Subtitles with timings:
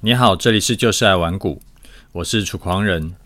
[0.00, 1.60] 你好，这里是就是爱玩股，
[2.12, 3.16] 我是楚狂人。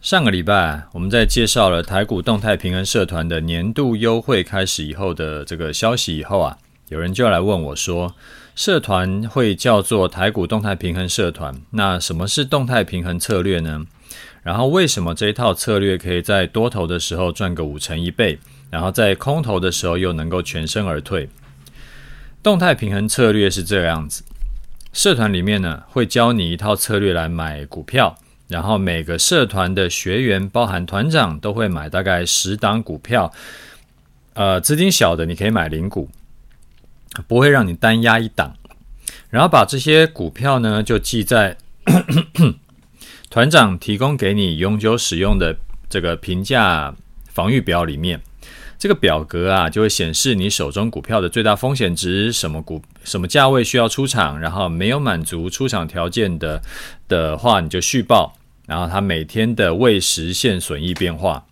[0.00, 6.56] 上个礼拜我们在介绍了台股动态平衡社团的年度优惠开始以后的这个消息以后啊，
[6.88, 8.14] 有人就来问我说，
[8.54, 13.84] 社团会叫做台股动态平衡社团，那什么是动态平衡策略呢？
[14.42, 18.38] 然后为什么这一套策略可以在多头的时候赚个五成一倍，
[18.70, 21.28] 然后在空头的时候又能够全身而退？
[22.42, 24.22] 动态平衡策略是这样子。
[24.92, 28.16] 社团里面呢，会教你一套策略来买股票，
[28.48, 33.32] 然后每个社团的学员，包含团长，都会买大概十档股票。
[34.34, 36.08] 呃，资金小的你可以买零股，
[37.26, 38.54] 不会让你单押一档。
[39.30, 41.56] 然后把这些股票呢，就记在
[43.30, 45.56] 团长提供给你永久使用的
[45.88, 46.94] 这个评价
[47.26, 48.20] 防御表里面。
[48.78, 56.62] 这个表格啊，就会显示你手中股票的最大风险值，什么股什么价位需要出场，然后没有满足出场条件的
[57.08, 58.34] 的话，你就续报。
[58.66, 61.46] 然后它每天的未实现损益变化。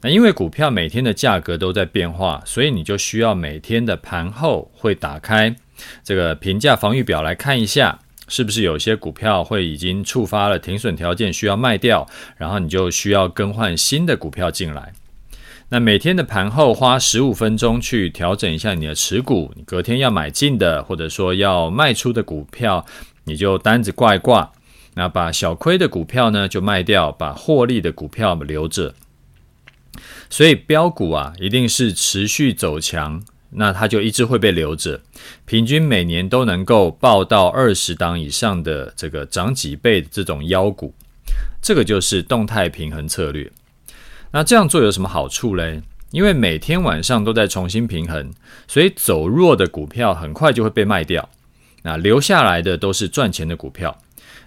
[0.00, 5.54] 那因为股票每天的价格都在变化，所以你就需要每天的盘后会打开
[6.02, 14.94] 这个评价防御表来看一下，是不是有些股票会已经触发了停损条件需要卖掉，然后你就需要更换新的股票进来。
[15.72, 22.84] 那每天的盘后花十五分钟去调整一下你的持股，你隔天要买进的或者说要卖出的股票，
[23.22, 24.50] 你就单子挂一挂。
[24.94, 28.92] 那把小亏的股票呢就卖掉，把获利的股票留着。
[30.28, 35.00] 所以标股啊，一定是持续走强，那它就一直会被留着。
[35.44, 40.92] 平均每年都能够报到二十档以上的这个涨几倍的这种妖股，
[41.62, 43.48] 这个就是动态平衡策略。
[44.32, 45.82] 那这样做有什么好处嘞？
[46.12, 48.32] 因为每天晚上都在重新平衡，
[48.66, 51.28] 所以走弱的股票很快就会被卖掉，
[51.82, 53.98] 那留下来的都是赚钱的股票。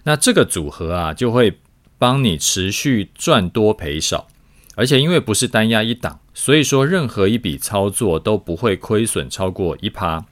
[0.04, 1.60] 那这个组合啊，就会
[1.98, 4.28] 帮你持续赚多赔少，
[4.76, 10.26] 而且因为不是单押一档，所以说任何一笔操作都不会亏损超过一趴。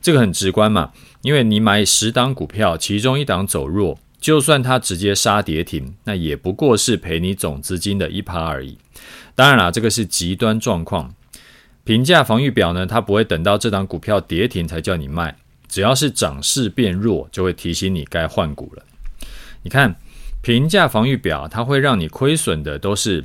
[0.00, 0.90] 这个很直观嘛，
[1.22, 3.98] 因为你买十档股票，其中一档走弱。
[4.20, 8.78] 就算它直接杀跌停，那也不过是赔你总资金的一趴而已。
[9.34, 11.14] 当然啦，这个是极端状况。
[11.84, 15.36] 评价防御表呢，它不会等到这档股票跌停才叫你卖，
[15.68, 18.84] 只要是涨势变弱，就会提醒你该换股了。
[19.62, 19.96] 你看，
[20.42, 23.24] 评价防御表它会让你亏损的都是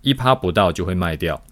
[0.00, 1.42] 一趴不到就会卖掉，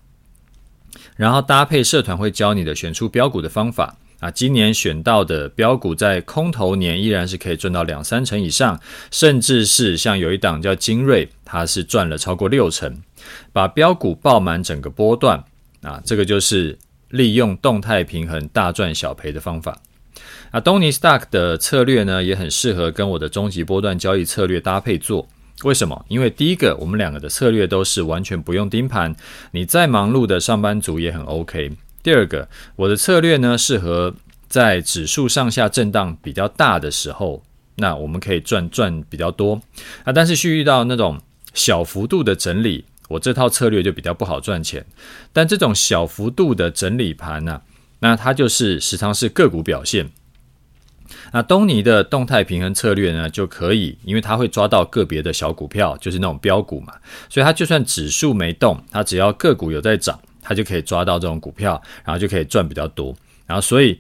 [1.17, 3.97] 然后搭配社团会教你的选出标股的方法。
[4.21, 13.03] 啊，今年选到的标股在空头年依然是可以赚到两三成以上，甚至是像有一档叫精锐，它是赚了超过六成，
[13.53, 15.45] 把标股爆满整个波段
[15.83, 16.79] 啊，这个就是
[17.11, 19.79] 利用动态平衡大赚小赔的方法。
[20.51, 25.29] 啊，东尼 Stock 的策略呢，也很适合跟我的终极波段交易策略搭配做。
[25.65, 26.05] 为什么？
[26.09, 29.15] 因为第一个，我们两个的策略都是完全不用盯盘，
[29.51, 31.73] 你再忙碌的上班族也很 OK。
[32.07, 34.15] 第二个，我的策略呢，适合
[34.47, 37.43] 在指数上下震荡比较大的时候，
[37.79, 39.61] 那我们可以赚赚比较多
[40.05, 40.13] 啊。
[40.13, 41.21] 但是去，遇到那种
[41.53, 44.87] 小幅度的整理，我这套策略就比较不好赚钱。
[45.33, 47.61] 但这种小幅度的整理盘呢、
[47.99, 50.09] 那它就是时常是个股表现。
[51.33, 56.93] 那东尼的动态平衡策略呢，就可以，因为它会抓到个别的小股票，就是那种标股嘛，
[57.29, 60.21] 所以它就算指数没动，它只要个股有在涨。
[60.47, 63.13] 他就可以抓到这种股票，然后就可以赚比较多。
[63.47, 63.99] 然后，所以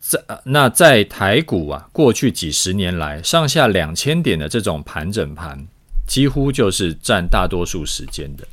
[0.00, 5.64] 在那在台股啊，过去几十年来上下两千点的这种盘整盘，
[6.06, 8.44] 几乎就是占大多数时间的。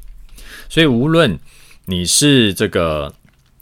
[0.70, 1.40] 所以，无论
[1.86, 3.12] 你是这个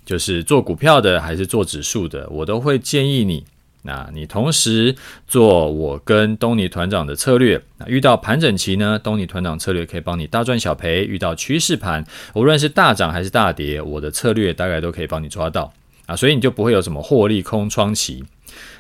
[0.06, 3.45] 就是做股票的，还是做指数的，我都会建议你。
[3.85, 4.95] 那你同时
[5.27, 15.73] 做我跟东尼团长的策略，那遇到盘整期呢，东尼团长策略可以帮你大赚小赔；遇到趋势盘，无论是大涨还是大跌，我的策略大概都可以帮你抓到。
[16.05, 18.23] 啊，所以你就不会有什么获利空窗期。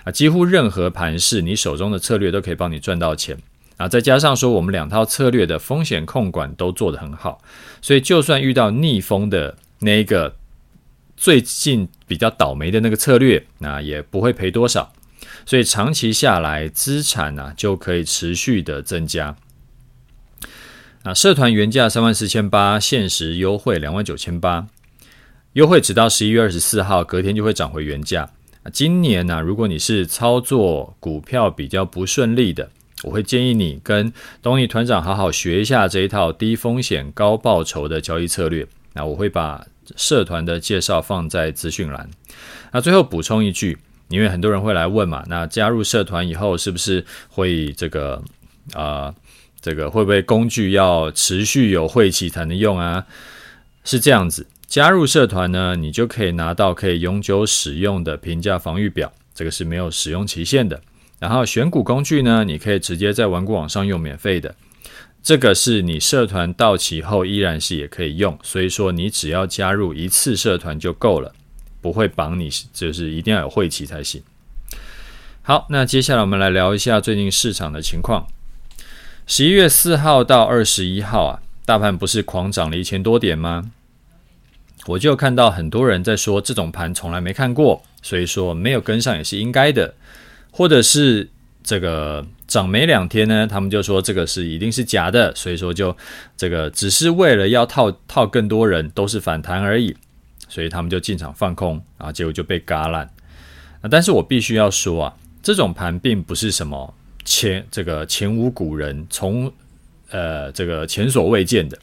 [0.05, 3.37] 啊，几乎任何盘势，你手中的策略都可以帮你赚到钱。
[3.75, 7.41] 啊，再加上说我们两套策略的风险控管都做得很好，
[7.81, 10.35] 所以就算遇到逆风的那一个。
[11.15, 14.93] 最近比较倒霉的那个策略，那也不会赔多少，
[15.47, 19.35] 所以长期下来资产呢、就可以持续的增加。
[21.01, 24.67] 啊，社团原价三万四千八，限时优惠两万九千八，
[25.53, 28.29] 优惠直到十一月二十四号，隔天就会涨回原价。
[28.61, 32.69] 啊，今年呢、如果你是操作股票比较不顺利的，
[33.01, 34.13] 我会建议你跟
[34.43, 38.67] 东尼团长好好学一下这一套低风险高报酬的交易策略。
[38.93, 39.65] 那我会把。
[39.95, 42.09] 社团的介绍放在资讯栏。
[42.71, 43.77] 那最后补充一句，
[44.09, 48.21] 因为很多人会来问嘛，那加入社团以后是不是会这个
[48.73, 49.13] 啊、
[49.59, 53.05] 这个会不会工具要持续有会期才能用啊？
[53.83, 60.81] 是这样子，加入社团呢，你就可以拿到可以永久使用的评价防御表，这个是没有使用期限的。
[61.19, 64.55] 然后选股工具呢，你可以直接在玩股网上用免费的，
[65.23, 71.33] 这个是你社团到期后依然是也可以用，所以说你只要加入一次社团就够了。
[71.81, 74.23] 不会绑你，就是一定要有会期才行。
[75.41, 78.25] 好，那接下来我们来聊一下最近市场的情况。
[79.27, 83.69] 十一月四号到二十一号啊，大盘不是狂涨了一千多点吗？
[84.87, 89.93] 我就看到很多人在说这种盘从来没看过，所以说没有跟上也是应该的。
[90.51, 91.29] 或者是
[91.63, 95.95] 这个涨没两天呢，他们就说这个是一定是假的，所以说就
[96.35, 99.95] 这个只是为了要套套更多人，都是反弹而已。
[100.49, 103.09] 所以他们就进场放空，然后结果就被嘎烂。
[103.89, 106.93] 但是我必须要说啊，这种盘并不是什么
[107.25, 109.51] 前这个前无古人，从
[110.11, 111.79] 呃这个前所未见的。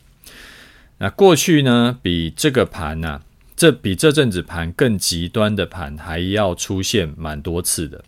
[0.98, 3.20] 那过去呢，比这个盘呢、
[3.56, 8.04] 这比这阵子盘更极端的盘还要出现蛮多次的，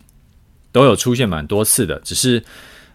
[0.73, 1.97] 都有出现蛮多次的。
[2.01, 2.43] 只是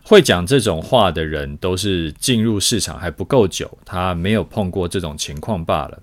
[0.02, 6.02] 会讲这种话的人，都是进入市场还不够久，他没有碰过这种情况罢了。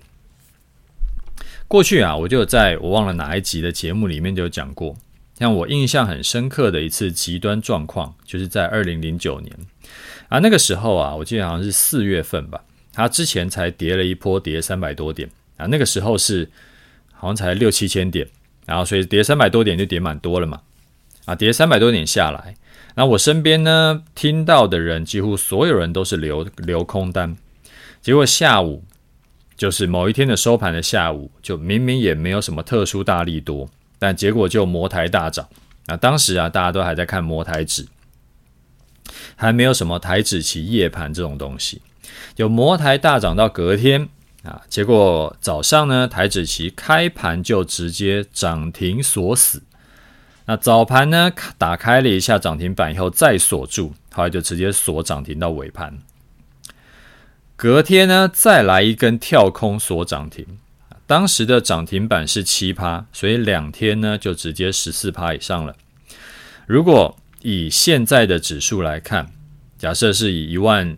[1.68, 4.96] 过去啊，我就在我忘了哪一集的节目里面就讲过，
[5.36, 9.52] 像我印象很深刻的一次极端状况，就是在二零零九年
[10.28, 12.60] 啊，那个时候啊，我记得好像是四月份吧，
[12.92, 16.48] 它之前才跌了一波，跌三百多点啊，那个时候是
[17.12, 18.24] 好像才六七千点，
[18.64, 20.60] 然后所以跌三百多点就跌蛮多了嘛，
[21.26, 22.56] 啊，跌三百多点下来，
[22.94, 27.36] 那我身边呢听到的人几乎所有人都是留留空单，
[28.00, 28.82] 结果下午。
[29.58, 33.66] 就是某一天的收盘的下午，就明明也没有什么特殊大利多，
[33.98, 35.48] 但结果就摩台大涨。
[35.86, 37.86] 那当时啊，大家都还在看摩台指，
[39.34, 41.80] 还没有什么台指期夜盘这种东西。
[42.36, 44.06] 有摩台大涨到隔天
[44.42, 49.62] 啊，结果早上呢，台指期开盘就直接涨停锁死。
[50.46, 55.98] 那早盘呢，打开了一下涨停板以后再锁住，后来就直接锁涨停到尾盘。
[57.56, 60.46] 隔天呢，再来一根跳空锁涨停，
[61.06, 65.74] 当时的涨停板是七趴，所以两天呢就直接十四趴以上了。
[66.66, 69.32] 如果以现在的指数来看，
[69.78, 70.96] 假设是以一万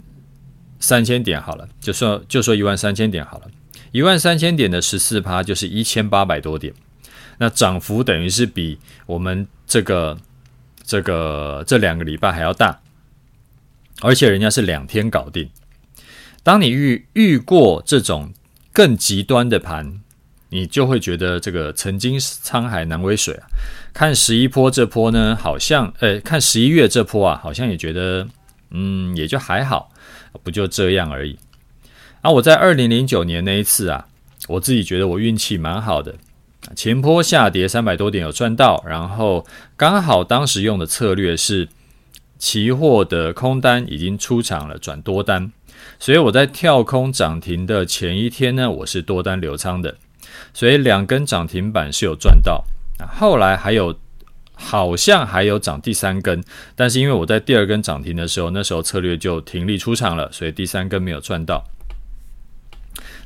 [0.79, 3.47] 三千点好了，就说就说一万三千点好了，
[3.93, 6.75] 一万三千点的十四趴就是一千八百多点，
[7.38, 10.19] 那涨幅等于是比我们这个
[10.85, 12.81] 这个这两个礼拜还要大，
[14.02, 15.49] 而且人家是两天搞定。
[16.43, 18.32] 当你遇遇过这种
[18.73, 20.00] 更极端的盘，
[20.50, 23.46] 你就会觉得这个曾经沧海难为水啊。
[23.93, 28.26] 看十一波这波呢，好像呃，看十一月这波啊，好像也觉得
[28.70, 29.90] 嗯，也就还好，
[30.43, 31.38] 不就这样而已。
[32.23, 34.06] 啊，我在二零零九年那一次啊，
[34.46, 36.14] 我自己觉得我运气蛮好的，
[36.76, 41.69] 前坡下跌三百多点有赚到，然后刚好当时用的策略是
[42.38, 45.50] 期货的空单已经出场了，转多单。
[45.99, 49.97] 所以我在跳空涨停的前一天呢，我是多单留仓的，
[50.53, 52.65] 所以两根涨停板是有赚到。
[53.17, 53.97] 后来还有
[54.55, 56.43] 好像还有涨第三根，
[56.75, 61.64] 但是因为我在第二根涨停的时候，那时候策略就停利出场了，所以第三根没有赚到。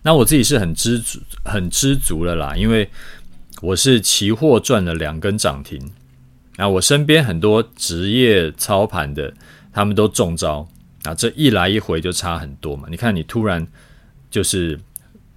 [0.03, 2.91] 那我自己是很知足、很知足了啦，因为
[3.63, 5.93] 我是期货赚了两根涨停。
[6.57, 9.33] 那我身边很多职业操盘的，
[9.73, 10.69] 他们都中招。
[11.05, 12.87] 啊，这一来一回就差很多嘛！
[12.89, 13.67] 你看，你突然
[14.31, 14.79] 就是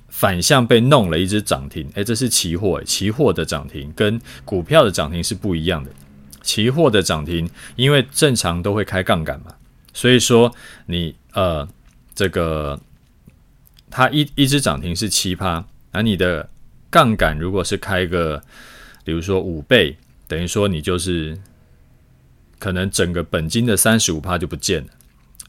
[0.10, 5.90] 反向被弄了一只涨停，诶，这是期货，期货的涨停跟股票的涨停是不一样的。
[6.44, 9.56] 期货的涨停，因为正常都会开杠杆嘛，
[9.92, 10.54] 所以说
[10.86, 11.68] 你呃，
[12.14, 12.80] 这个
[13.90, 16.48] 它一一只涨停是七趴，而你的
[16.96, 18.42] 杠杆如果是开个，
[19.04, 19.98] 比如说五倍，
[20.30, 21.38] 等于说你就是
[22.58, 24.88] 可能整个本金的三十五趴就不见了。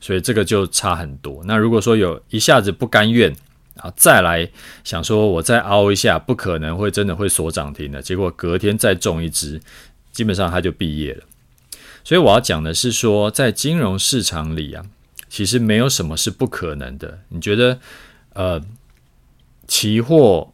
[0.00, 1.44] 所以这个就差很多。
[1.44, 3.32] 那如果说有一下子不甘愿
[3.76, 4.50] 啊，再来
[4.82, 8.02] 想说我再凹一下，不可能会真的会锁涨停的。
[8.02, 9.60] 结果隔天再中一只，
[10.10, 11.22] 基本上他就毕业了。
[12.02, 14.84] 所以我要讲的是说，在金融市场里啊，
[15.28, 17.20] 其实没有什么是不可能的。
[17.28, 17.78] 你觉得
[18.34, 18.60] 呃，
[19.68, 20.52] 期货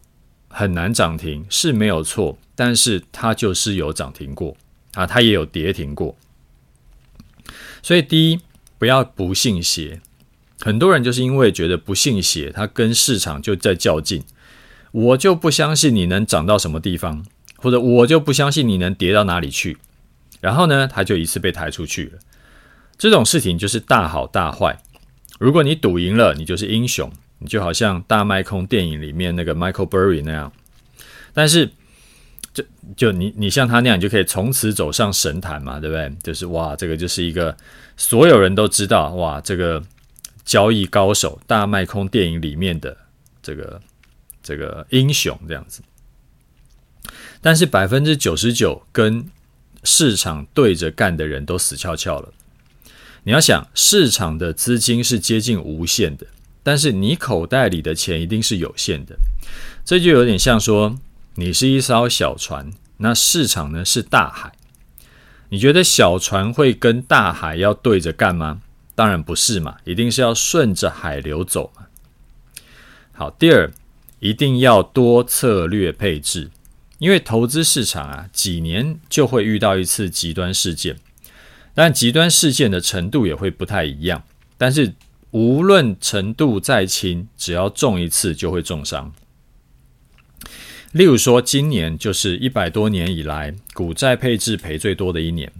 [0.53, 4.57] 很难涨停是没有错，但是它就是有涨停过
[4.95, 6.15] 啊，它也有跌停过。
[7.83, 8.39] 所以第一。
[8.79, 10.01] 不要不信邪，
[10.61, 14.25] 很多人就是因为觉得不信邪，他跟市场就在较劲。
[14.91, 19.79] 我就不相信你能涨到什么地方，或者我就不相信你能跌到哪里去，
[20.41, 22.19] 然后呢，他就一次被抬出去了。
[22.99, 24.83] 这种事情就是大好大坏。
[25.39, 27.09] 如果你赌赢了，你就是英雄，
[27.47, 30.53] 就好像大麦空电影里面那个 Michael Burry 那样。
[31.33, 31.71] 但是，
[32.53, 32.65] 就
[32.97, 36.13] 就你你像他那样，你就可以从此走上神坛嘛，对不对？
[36.23, 37.57] 就是哇，这个就是一个
[37.97, 39.83] 所有人都知道哇，这个
[40.45, 42.97] 交易高手，大麦空电影里面的
[43.43, 43.81] 这个
[44.43, 45.81] 这个英雄这样子。
[47.41, 49.27] 但是百分之九十九跟
[49.85, 52.33] 市场对着干的人都死翘翘了。
[53.25, 56.27] 你要想，市场的资金是接近无限的，
[56.63, 59.17] 但是你口袋里的钱一定是有限的。
[59.85, 60.99] 这就有点像说，
[61.35, 64.53] 你是一艘小船，那市场呢是大海。
[65.49, 68.63] 你觉得小船会跟大海要对着干吗？
[68.95, 71.87] 当然不是嘛，一定是要顺着海流走嘛。
[73.13, 73.71] 好，第二，
[74.21, 76.51] 一定要多策略配置。
[76.99, 80.97] 因为投资市场啊，几年就会遇到一次极端事件，
[81.75, 84.23] 但极端事件的程度也会不太一样。
[84.57, 84.95] 但是
[85.33, 89.13] 无论程度再轻，只要中一次就会重伤。
[90.93, 95.51] 例如说，今年就是一百多年以来股债配置赔最多的一年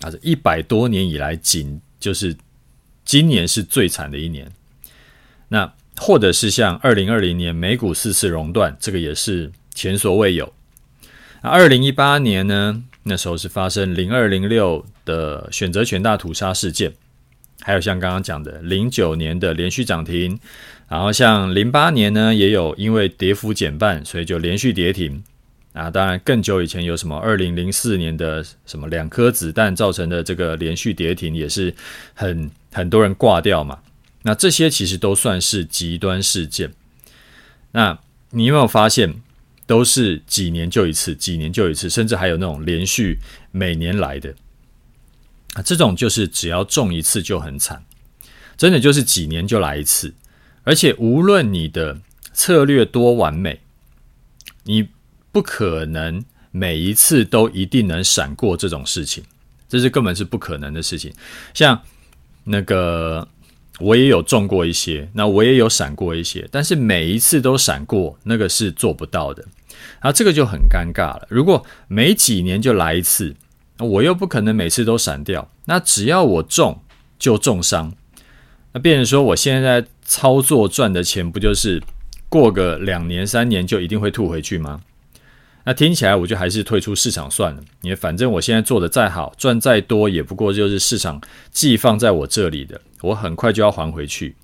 [0.00, 2.36] 啊，这一百多年以来仅就是
[3.04, 4.52] 今年是最惨的一年。
[5.48, 10.52] 那或者是像二零二零年美股四次熔断，这个也是前所未有。
[11.42, 12.84] 那二零一八年呢？
[13.04, 16.92] 那时候是发生零二零六的选择权大屠杀事件，
[17.60, 20.38] 还有像刚刚讲的零九年的连续涨停，
[20.88, 25.22] 然后像零八年呢，也有因为跌幅减半，所以就连续跌停。
[25.72, 31.74] 啊，当然更久以前有什么二零零四年的什么两颗子弹造成的这个连续跌停，也是
[32.14, 33.78] 很很多人挂掉嘛。
[34.22, 36.72] 那这些其实都算是极端事件。
[37.72, 37.98] 那
[38.30, 39.14] 你有没有发现？
[39.66, 43.18] 都是几年就一次，几年就一次，甚至还有那种连续
[43.52, 44.34] 每年来的
[45.54, 47.84] 啊，这种就是只要中一次就很惨，
[48.56, 50.14] 真的就是几年就来一次，
[50.64, 51.98] 而且无论你的
[52.32, 53.60] 策略多完美，
[54.64, 54.88] 你
[55.32, 59.24] 不可能每一次都一定能闪过这种事情，
[59.68, 61.12] 这是根本是不可能的事情。
[61.54, 61.82] 像
[62.44, 63.28] 那个。
[63.80, 69.40] 我也有中过一些，那我也有闪过一些，但是每一次都闪过，那个是做不到的。
[70.00, 71.28] 然后这个就很尴尬了。
[71.30, 73.36] 如果每几年就来一次，
[73.78, 75.50] 我又不可能每次都闪掉。
[75.66, 76.82] 那只要我中
[77.18, 77.92] 就重伤，
[78.72, 81.82] 那变成说我现在操作赚的钱，不就是
[82.28, 84.80] 过个两年三年就一定会吐回去吗？
[85.64, 91.20] 那听起来我就还是退出市场算了，因为反正我现在做的再好，赚再多，也不过就是市场
[91.50, 94.34] 寄放在我这里的，我很快就要还回去。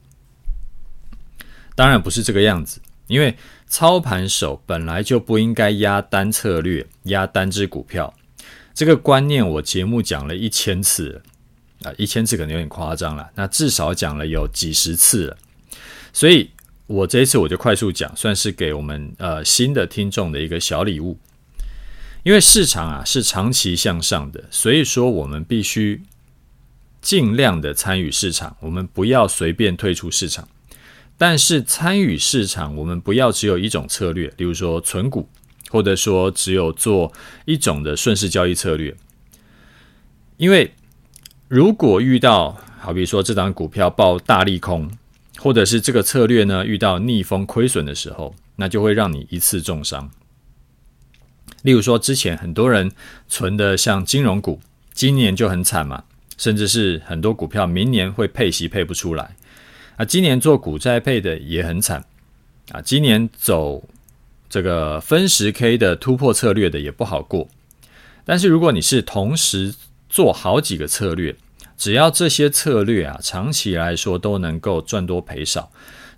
[1.74, 3.34] 当然不是这个样子，因为
[3.66, 8.12] 操盘手本来就不应该压单策略，压单只股票。
[8.74, 11.22] 这个观念我节目讲了一千次，
[11.82, 15.36] 啊，一千次可能有点夸张了，那至少讲了有几十次了，
[16.12, 16.50] 所以。
[16.86, 21.18] 我这一次我就快速讲，算是给我们呃新的听众的一个小礼物。
[22.24, 26.02] 因为市场啊是长期向上的，所以说我们必须
[27.00, 30.46] 尽量的参与市场，我们不要随便退出市场。
[31.16, 35.26] 但是参与市场，我们不要只有一种策略，例如说存股，
[35.74, 37.12] 或者说只有做
[37.44, 38.94] 一种的顺势交易策略。
[40.36, 40.72] 因为
[41.48, 44.88] 如果遇到好比说这档股票爆大利空。
[45.36, 50.10] 或者是这个策略呢，遇到逆风亏损的时候，那就会让你一次重伤。
[51.62, 52.90] 例如说，之前很多人
[53.28, 54.60] 存的像金融股，
[54.94, 56.04] 今年就很惨嘛，
[56.38, 59.36] 甚至是很多股票明年会配息配不出来。
[59.96, 62.02] 啊，今年做股债配的也很惨
[62.70, 63.86] 啊，今年走
[64.48, 67.48] 这个分时 K 的突破策略的也不好过。
[68.24, 69.74] 但是如果你是同时
[70.08, 71.36] 做好几个策略，
[71.76, 75.70] 只要这些策略啊，长期来说都能够赚多赔少，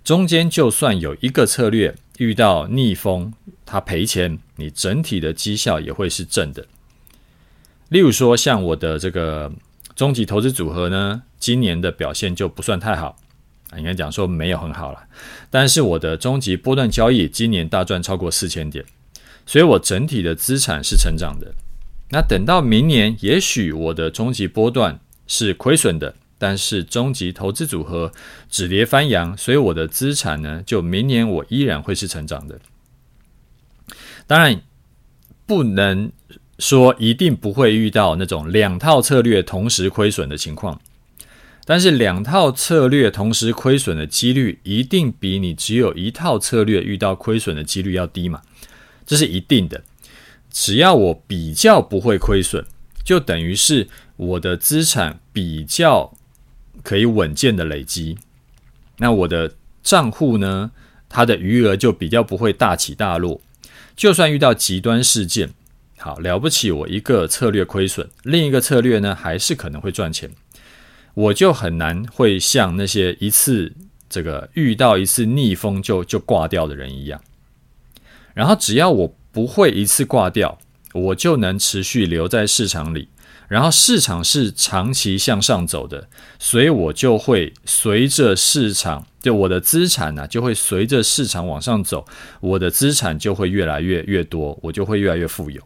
[0.03, 3.33] 中间就算有一个策略遇到逆风，
[3.65, 6.65] 它赔钱，你整体的绩效也会是正的。
[7.89, 9.51] 例如说，像我的这个
[9.95, 13.17] 终极投资组合呢，今年的表现就不算太好，
[13.75, 14.99] 应该讲说没有很好了。
[15.49, 18.85] 但是我的终极波段交易今年大赚超过四千点，
[19.45, 21.53] 所以我整体的资产是成长的。
[22.09, 24.99] 那等到明年，也许我的终极波段。
[25.29, 28.13] 是亏损的，但是终极投资组合
[28.49, 32.57] 止跌翻扬，所以我的资产呢，就明年我依然会是成长的。
[34.25, 34.61] 当然，
[35.45, 36.09] 不能
[36.59, 40.79] 说一定不会遇到那种两套策略同时亏损的情况，
[41.69, 48.41] 但是两套策略同时亏损的几率一定比你只有一套策略遇到亏损的几率要低嘛，
[49.05, 49.83] 这是一定的。
[50.49, 52.65] 只要我比较不会亏损，
[53.03, 56.13] 就等于是我的资产比较
[56.81, 58.17] 可以稳健的累积。
[58.99, 60.71] 那我的账户呢，
[61.09, 63.41] 它的余额就比较不会大起大落。
[63.97, 65.49] 就算遇到极端事件，
[65.97, 70.31] 好了不起，我一个策略亏损，另一个策略呢还是可能会赚钱，
[71.17, 73.73] 我就很难会像那些一次
[74.07, 77.19] 这个遇到一次逆风就就挂掉的人一样。
[78.35, 80.59] 然后只要我不会一次挂掉，
[80.93, 83.09] 我就能持续留在市场里。
[83.47, 86.07] 然后市场是长期向上走的，
[86.37, 92.05] 所以我就会随着市场，就我的资产呢、就会随着市场往上走，
[92.41, 95.59] 我的资产就会越来越越多，我就会越来越富有。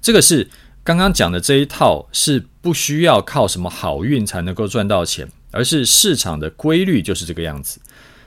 [0.00, 0.48] 这个是
[0.88, 7.78] 刚刚讲的这一套，是不需要靠什么好运才能够赚到钱，而是市场的规律就是这个样子。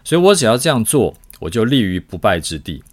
[0.04, 2.84] 所以我只要这样做，我就立于不败之地。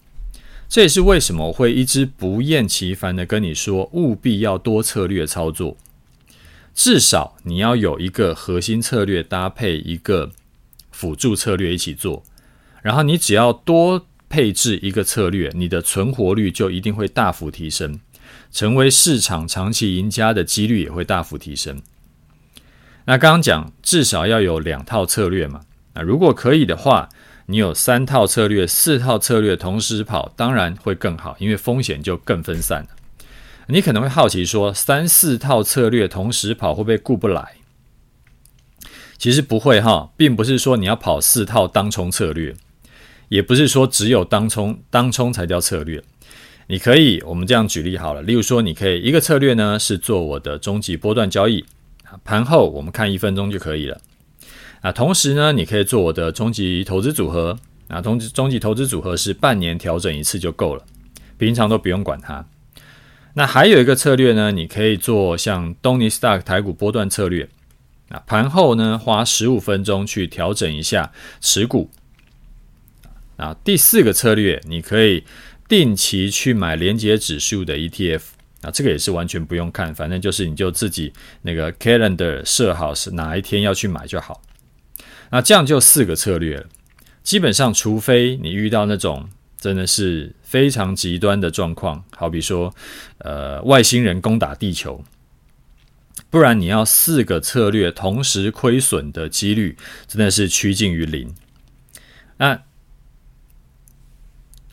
[0.71, 5.77] 这也是为什么我会一直不厌其烦的跟你说，务必要多策略操作。
[6.75, 10.31] 至少你要有一个核心策略搭配一个
[10.91, 12.25] 辅助策略一起做，
[12.81, 18.01] 然后你只要多配置一个策略，你的存活率就一定会大幅提升，
[18.52, 21.83] 成为市场长期赢家的几率也会大幅提升。
[23.05, 25.62] 那刚刚讲至少要有两套策略嘛，
[25.95, 27.09] 那如果可以的话。
[27.50, 32.88] 你有三套策略、四套策略同时跑，当然会更好，因为风险就更分散了。
[33.69, 37.55] 你可能会好奇说，三四套策略同时跑会不会顾不来？
[39.17, 42.55] 其实不会哈，并不是说你要跑四套当冲策略，
[43.31, 46.05] 也不是说只有当冲当冲才叫策略。
[46.71, 51.65] 你可以，我们这样举例好了，例如说，你可以一个策略呢是做我的终极波段交易，
[52.25, 53.99] 盘后我们看一分钟就可以了。
[54.83, 57.59] 啊，同时呢，你可以做我的终极投资组合。
[57.89, 60.85] 啊，终极终极投资组合是半年调整一次就够了，
[61.39, 62.45] 平常都不用管它。
[63.33, 67.49] 那还有一个策略呢，你可以做像东尼 Stock 台股波段策略。
[68.11, 71.88] 啊，盘后呢，花十五分钟去调整一下持股。
[73.38, 75.25] 啊，第四个策略，你可以
[75.68, 78.22] 定期去买连结指数的 ETF。
[78.61, 84.42] 啊，这个也是完全不用看，反正就是你就自己那个 calendar 设好是哪一天要去买就好。
[85.31, 86.66] 那这样就四个策略了，
[87.22, 89.28] 基本上除非你遇到那种
[89.61, 92.74] 真的是非常极端的状况，好比说，
[93.18, 95.04] 呃，外星人攻打地球，
[96.28, 99.76] 不然你要四个策略同时亏损的几率
[100.09, 101.33] 真的是趋近于零。
[102.38, 102.61] 那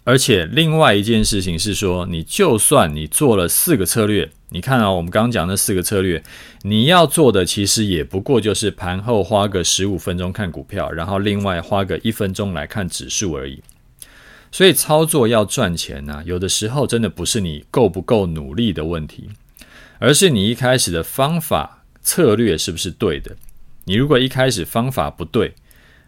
[0.05, 4.31] 而且另外一件事情是说，你就算你做了四个策略。
[4.49, 6.23] 你看啊，我们刚刚讲那四个策略，
[6.61, 13.61] 你要做的其实也不过就是盘后花个十五分钟看股票，然后另外花个一分钟来看指数而已。
[14.51, 19.29] 所以操作要赚钱呢，有的时候真的不是你够不够努力的问题，
[19.97, 23.35] 而是你一开始的方法策略是不是对的。
[23.85, 25.55] 你如果一开始方法不对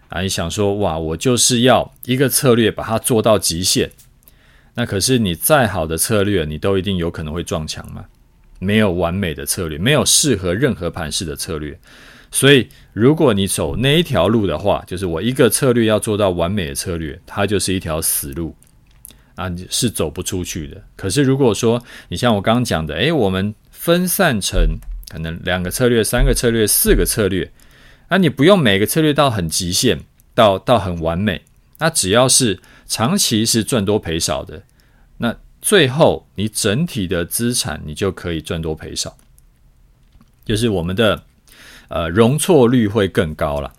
[0.09, 3.91] 啊，你想说哇，我就是要一个策略把它做到极限，
[4.75, 8.05] 那可是你再好的策略，你都一定有可能会撞墙嘛。
[8.59, 11.79] 没有完美的策略，没有适合任何盘势的策略，
[12.31, 18.55] 所以如果你走那一条路的话，就是我一个策略要做到完美的策略，它就是一条死路
[19.35, 20.81] 啊，你是走不出去的。
[20.95, 27.51] 可是如果说你像我刚刚讲的，诶，我们分散成可能两个策略、三个策略、四个策略，
[28.09, 30.01] 那，你不用每个策略到很极限，
[30.33, 31.43] 到到很完美，
[31.79, 34.63] 那只要是长期是赚多赔少的，
[35.17, 35.35] 那。
[35.59, 39.17] 最后，你整体的资产你就可以赚多赔少，
[40.45, 41.23] 就是我们的
[41.89, 43.73] 呃容错率会更高了。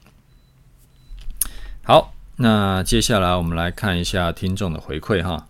[1.84, 5.46] 好，那接下来我们来看一下听众的回馈哈。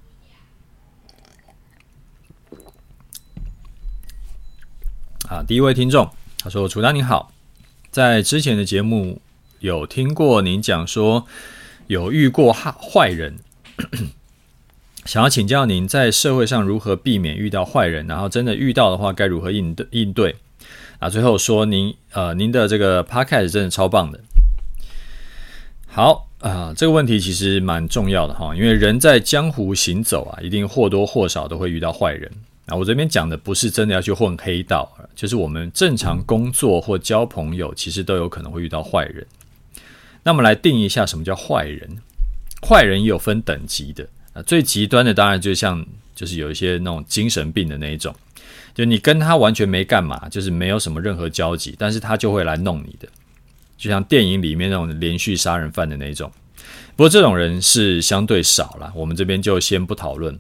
[5.29, 7.33] 啊，第一位听众他说：“楚丹你好，
[7.91, 9.21] 在之前的节目
[9.61, 11.27] 有听过您讲说
[11.87, 13.37] 有遇过坏坏人。
[15.05, 18.07] ”想要请教您，在社会上如何避免遇到坏人？
[18.07, 20.37] 然后真的遇到的话，该如何应对应对？
[20.99, 24.21] 啊，最后说您呃，您的这个 podcast 真的超棒的。
[25.87, 32.31] 好啊，这个问题其实蛮重要的哈，因为人在江湖行走啊，一定或多或少都会遇到坏人。
[32.69, 39.27] 啊，我这边讲的不是真的要去混黑道，就是我们正常工作或交朋友，其实都有可能会遇到坏人。
[40.23, 41.89] 那么来定义一下什么叫坏人？
[42.63, 44.43] 坏人也有分等级的啊。
[44.43, 48.15] 最极端的当然就像就是有一些那种精神病的那一种，
[48.75, 53.09] 就你跟他完全没干嘛，就是没有什么任何交集，但是他就会来弄你的，
[53.79, 56.31] 就像电影里面那种连续杀人犯的那种。
[56.97, 60.39] 不过这种人是相对少了，我们这边就先不讨论。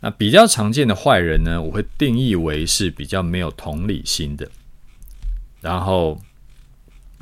[0.00, 4.48] 那比较常见的坏人呢，我会定义为是比较没有同理心的。
[5.60, 6.18] 然后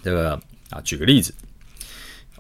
[0.03, 1.35] 这个啊，举个例子，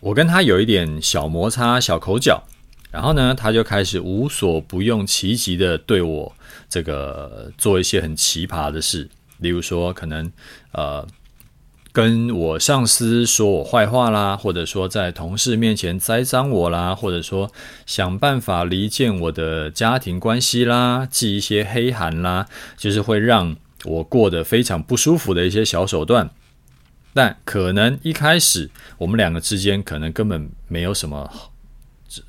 [0.01, 2.42] 我跟他有一点小摩擦、小口角，
[2.90, 6.33] 然后呢，他就开始无所不用其极的对我
[6.68, 10.31] 这个做一些很奇葩的事，例如说可能
[10.72, 11.07] 呃。
[11.98, 17.50] 跟我上司说我坏话啦，或者说在同事面前栽赃我啦，或者说
[17.87, 26.30] 想办法离间我的家庭关系啦，寄一些黑函啦，就是会让我过得非常不舒服的一些小手段。
[27.12, 31.28] 但可能一开始我们两个之间可能根本没有什么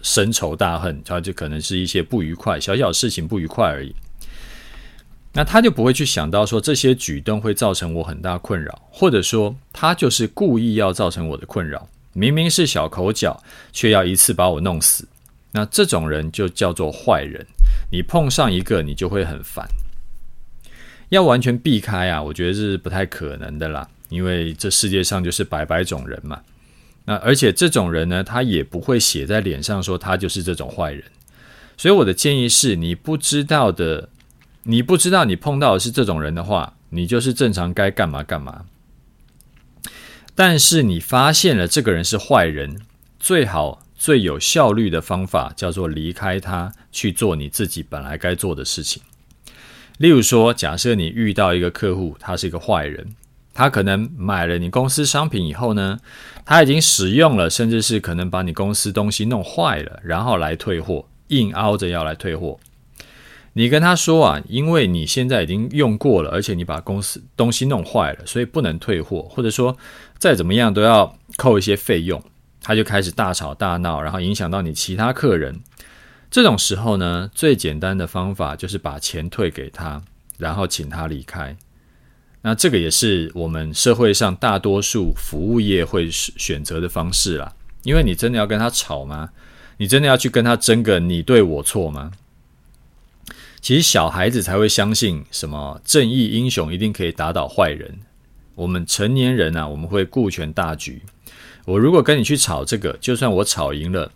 [0.01, 3.93] 深仇大恨，他就可能是一些不愉快，小小事情不愉快而已。
[5.31, 11.87] 那他就不会去想到说这些举动会造成我很大困扰，或者说他就是故意要造成我的困扰。
[12.13, 15.07] 明明是小口角，却要一次把我弄死。
[15.51, 17.45] 那这种人就叫做坏人。
[17.91, 19.67] 你碰上一个，你就会很烦。
[21.09, 23.87] 要完全避开啊，我觉得是不太可能的啦。
[24.09, 26.41] 因为这世界上就是百百种人嘛。
[27.05, 31.03] 那而且这种人呢，他也不会写在脸上说他就是这种坏人。
[31.77, 34.09] 所以我的建议是，你不知道的。
[34.69, 38.65] 你不知道你碰到的是这种人的话，你就是正常该干嘛干嘛。
[40.35, 42.79] 但是你发现了这个人是坏人，
[43.19, 49.01] 最好最有效率的方法叫做离开他，去做你自己本来该做的事情。
[49.97, 53.15] 例如说，假设你遇到一个客户，他是一个坏人，
[53.55, 55.97] 他可能买了你公司商品以后呢，
[56.45, 62.59] 他已经使用了，甚至是可能把你公司东西弄坏了，然后来退货，硬凹着要来退货。
[63.59, 69.75] 你跟他说啊，因为你现在已经用过了，而且你把公司东西弄坏了，所以不能退货，或者说
[70.17, 72.23] 再怎么样都要扣一些费用。
[72.61, 75.59] 他就开始大吵大闹，然后影响到你其他客人。
[76.31, 80.01] 这种时候呢，最简单的方法就是把钱退给他，
[80.37, 81.53] 然后请他离开。
[82.43, 87.51] 那这个也是我们社会上大多数服务业会选择的方式啦。
[87.83, 89.31] 因为你真的要跟他吵吗？
[89.75, 92.11] 你真的要去跟他争个你对我错吗？
[93.61, 97.99] 其实小孩子才会相信什么正义英雄一定可以打倒坏人。
[98.55, 101.01] 我们成年人啊，我们会顾全大局。
[101.65, 104.11] 我如果跟你去吵这个，就算我吵赢了，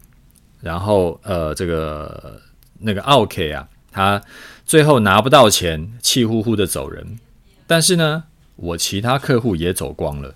[0.59, 2.41] 然后呃，这个
[2.79, 4.21] 那个奥 K 啊，他
[4.65, 7.19] 最后拿不到钱，气呼呼的走人。
[7.67, 8.23] 但是呢，
[8.55, 10.33] 我其他客户也走光了，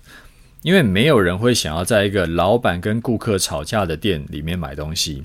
[0.62, 5.24] 因为没有人会想要在一个老板跟顾客吵架的店里面买东西。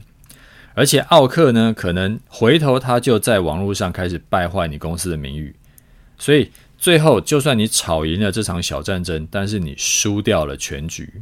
[0.75, 5.55] 而且奥克呢，可能回头他就在网络上开始败坏你公司的名誉，
[6.17, 11.21] 所以最后就算你吵赢了这场小战争，但是你输掉了全局。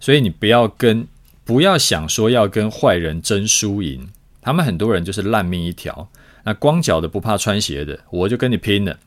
[0.00, 1.06] 所以你不要跟，
[1.44, 4.08] 不要想说要跟坏人争输赢，
[4.40, 6.08] 他们很多人就是烂命一条，
[6.44, 8.98] 那光脚的不怕穿鞋的，我就跟你拼了。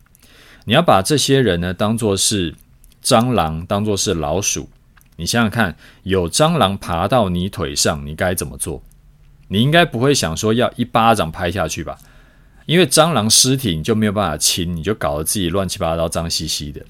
[0.65, 2.53] 你要把这些人呢当做是
[3.03, 4.69] 蟑螂，当做是老鼠，
[5.15, 8.83] 你想想看，有蟑螂爬到你腿上，你该怎么做？
[9.53, 11.95] 你应该不会想说要一巴掌拍下去吧？
[12.65, 16.83] 因为蟑螂尸体你就没有办法清，你就搞得自己乱七八糟、脏兮兮的。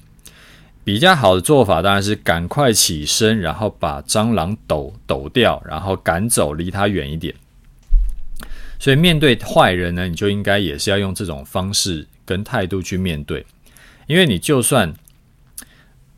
[0.82, 7.34] 比较好的做法当然是赶快起身，然后把蟑螂抖抖掉，然后赶走，离它远一点。
[8.78, 13.44] 所以面对坏人呢，你就应该也是要用这种方式跟态度去面对，
[14.06, 14.94] 因为你就算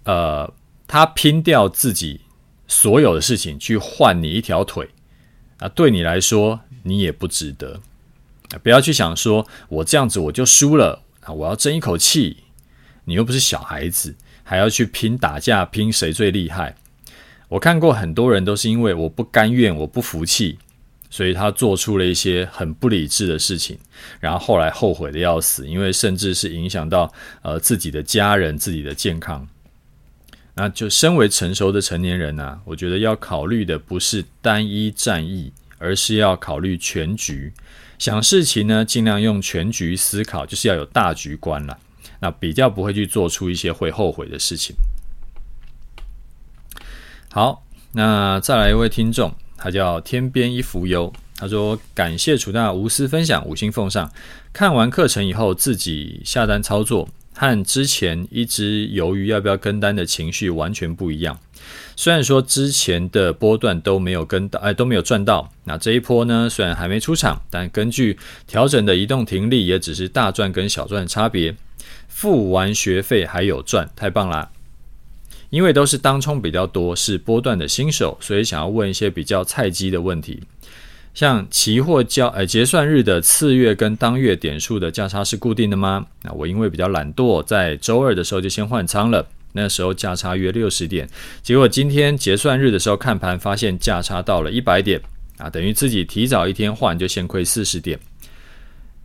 [0.05, 0.49] 呃
[0.87, 2.21] 他拼掉自己
[2.69, 4.89] 所有的事情去换你一条腿。
[5.59, 7.81] 啊，对你来说，你也不值得。
[8.63, 11.33] 不要去想说，我这样子我就输了啊！
[11.33, 12.39] 我要争一口气。
[13.05, 16.77] 你又不是小孩子，还要去拼打架，拼谁最厉害。
[17.49, 20.59] 我看过很多人都是因为我不甘愿，我不服气，
[21.11, 23.79] 所以他做出了一些很不理智的事情，
[24.19, 29.47] 然后后来后悔的要死，因为甚至是影响到呃自己的家人、自己的健康。
[30.59, 37.53] 那就身为成熟的成年人呢、我觉得要考虑的不是单一战役，而是要考虑全局。
[37.99, 41.79] 想事情呢，尽量用全局思考，就是要有大局观了。
[42.21, 44.75] 那比较不会去做出一些会后悔的事情。
[47.31, 54.11] 好，那再来一位听众，他叫天边一浮游，他说感谢楚大无私分享，五星奉上。
[54.55, 57.07] 看完课程以后，自己下单操作。
[57.37, 61.39] 和之前一直犹豫要不要跟单的情绪完全不一样。
[61.95, 65.51] 虽然说之前的波段都没有跟到，哎，都没有赚到。
[65.65, 71.55] 那这一波呢，虽然还没出场，但根据调整的移动停利，也只是大赚跟小赚的差别。
[72.09, 74.51] 付完学费还有赚，太棒啦！
[75.51, 80.43] 因为都是当冲比较多，是波段的新手，所以想要问一些比较菜鸡的问题。
[81.17, 86.07] 像期货交呃结算日的次月跟当月点数的价差是固定的吗？
[86.23, 91.09] 那我因为比较懒惰，在周二的时候就先换仓了，那时候价差约六十点，
[91.43, 95.01] 结果今天结算日的时候看盘发现价差到了一百点
[95.39, 97.99] 啊，等于自己提早一天换就先亏四十点。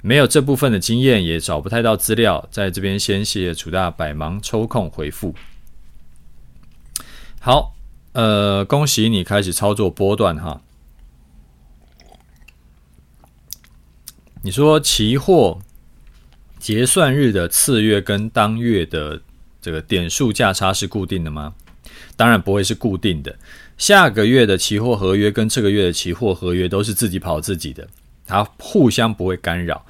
[0.02, 5.34] 没有这部分的经验，也找不太到资料，在这边先谢谢楚大百忙抽空回复。
[7.40, 7.74] 好，
[8.12, 10.62] 呃，恭喜你开始操作波段哈。
[14.44, 15.60] 你说期货
[16.60, 19.22] 结算日的次月跟当月的
[19.62, 21.54] 这个点数价差是固定的吗？
[22.16, 23.38] 当然不会是固定的。
[23.78, 27.88] 下个月的期货合约跟这个月的期货合约都是自己跑自己的。
[28.26, 29.86] 它互相不会干扰，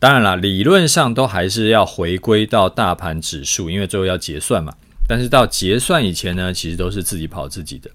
[0.00, 4.74] 当然了，理论上都还是要回归到大盘指数，因为最后要结算嘛。
[5.06, 7.88] 但是到结算以前呢，其实都是自己跑自己的。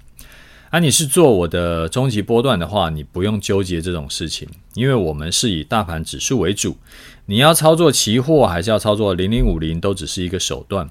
[0.77, 6.77] 啊，你是做我的终极波段的话，你不用纠结这种事情，因为我们是以大盘指数为主。
[7.25, 10.87] 你要操作期货还是要操作零零五零，都只是一个手段。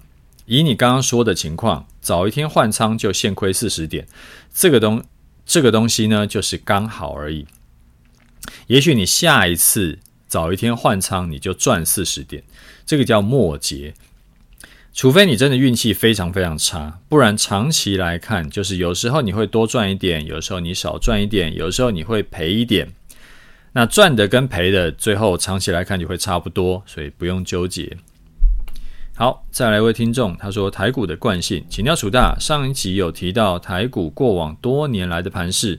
[0.47, 4.09] 以你刚刚说的情况，早一天换仓就现亏四十点，
[4.53, 5.05] 这个东
[5.45, 7.47] 这个东西呢，就是刚好而已。
[8.67, 12.43] 也许你下一次早一天换仓，你就赚四十点，
[12.85, 13.95] 这个叫末节。
[14.97, 22.89] 除非你真的运气非常非常差，不然长期来看，就是有时候你会多赚一点，有时候你少赚一点，有时候你会赔一点。
[23.75, 27.95] 那赚的跟赔的，最后长期来看就会差不多，所以不用纠结。
[29.15, 35.79] 好，再来一位听众，他说台股的惯性，请教楚大，上一集有提到台股过往多年来的盘势。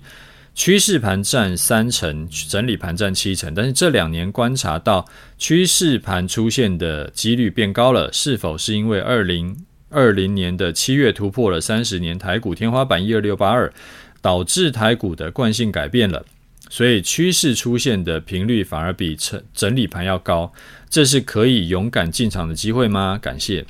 [0.58, 5.06] 趋势盘占三成，整理盘占七成，但是这两年观察到
[5.38, 9.56] 趋势盘出现的几率变高了，是否是因为二零
[9.92, 13.72] 二零年的七月突破了三十年台股天花板一二六八二，
[14.20, 16.26] 导致台股的惯性改变了，
[16.72, 20.52] 所以趋势出现的频率反而比整整理盘要高，
[20.90, 23.20] 这是可以勇敢进场的机会吗？
[23.22, 23.64] 感谢。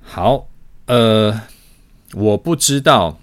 [0.00, 0.48] 好，
[0.86, 1.42] 呃，
[2.14, 3.20] 我不知道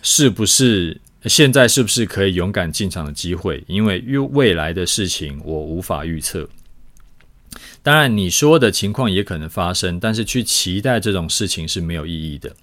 [0.00, 1.00] 是不是。
[1.24, 3.62] 现在是不是可以勇敢进场的机会？
[3.66, 6.48] 因为未来的事情我无法预测。
[7.82, 12.54] 当然，你说的情况也可能发生，但是去期待这种事情是没有意义的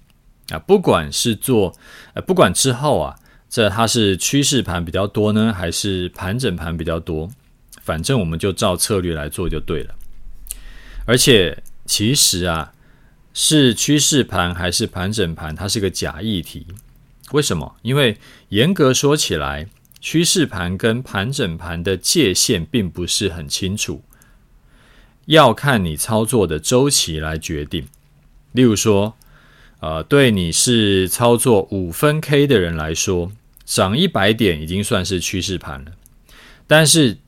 [0.50, 0.58] 啊！
[0.60, 1.74] 不管是做，
[2.14, 3.18] 呃，不管之后啊，
[3.50, 7.28] 这它是趋势盘比较多呢，还是盘整盘比较多，
[7.82, 9.94] 反正我们就照策略来做就对了。
[11.04, 12.72] 而且，其实啊，
[13.34, 16.66] 是趋势盘还是盘整盘，它是个假议题。
[17.32, 17.76] 为什么？
[17.82, 18.16] 因为
[18.50, 19.66] 严格说起来，
[20.00, 24.04] 趋势盘跟盘整盘的界限并不是很清楚，
[25.24, 27.86] 要看你操作的周期来决定。
[28.52, 29.16] 例如说，
[29.80, 33.32] 呃，对你是操作五分 K 的人来说，
[33.64, 35.92] 涨一百点已经算是趋势盘了。
[36.68, 37.18] 但是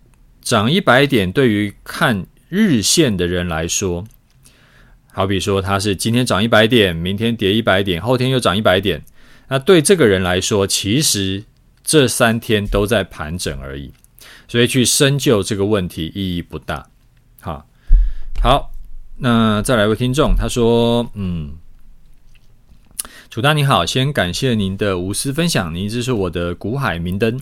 [0.41, 4.07] 涨一百点对于看日线的人来说，
[5.13, 9.05] 好比说他是今天涨一百点，明天跌一百点，后天又涨一百点。
[9.51, 11.43] 那对这个人来说，其实
[11.83, 13.91] 这三天都在盘整而已，
[14.47, 16.87] 所以去深究这个问题意义不大。
[17.41, 17.67] 好，
[18.43, 18.71] 好，
[19.17, 21.53] 那再来一位听众，他说：“嗯，
[23.31, 27.41] 楚大你好，先感谢您的无私分享，您一直是我的股海明灯。